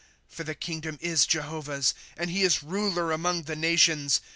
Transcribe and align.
^® 0.01 0.03
For 0.35 0.43
the 0.43 0.55
kingdom 0.55 0.97
is 0.99 1.27
Jehovah's, 1.27 1.93
And 2.17 2.31
he 2.31 2.41
is 2.41 2.63
ruler 2.63 3.11
among 3.11 3.43
the 3.43 3.55
nations. 3.55 4.19